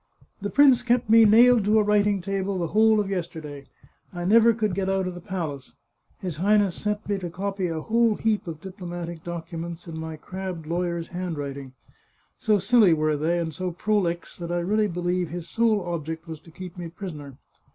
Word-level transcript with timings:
"The 0.41 0.49
prince 0.49 0.81
kept 0.81 1.11
me 1.11 1.25
nailed 1.25 1.63
to 1.65 1.77
a 1.77 1.83
writing 1.83 2.23
table 2.23 2.57
the 2.57 2.69
whole 2.69 2.99
of 2.99 3.11
yesterday; 3.11 3.67
I 4.11 4.25
never 4.25 4.51
could 4.51 4.73
get 4.73 4.89
out 4.89 5.05
of 5.05 5.13
the 5.13 5.21
palace. 5.21 5.75
His 6.17 6.37
Highness 6.37 6.73
set 6.73 7.07
me 7.07 7.19
to 7.19 7.29
copy 7.29 7.67
a 7.67 7.81
whole 7.81 8.15
heap 8.15 8.47
of 8.47 8.61
diplomatic 8.61 9.23
docu 9.23 9.59
ments 9.59 9.87
in 9.87 9.95
my 9.99 10.15
crabbed 10.17 10.65
lawyer's 10.65 11.13
writing. 11.13 11.73
So 12.39 12.57
silly 12.57 12.95
were 12.95 13.15
they, 13.15 13.37
and 13.37 13.53
so 13.53 13.69
prolix, 13.69 14.35
that 14.39 14.51
I 14.51 14.61
really 14.61 14.87
believe 14.87 15.29
his 15.29 15.47
sole 15.47 15.81
object 15.85 16.27
was 16.27 16.39
to 16.39 16.49
keep 16.51 16.79
me 16.79 16.87
prisoner. 16.89 17.37